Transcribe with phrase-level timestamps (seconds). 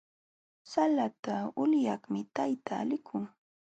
[0.71, 3.23] Salata ulyaqmi tayta likun.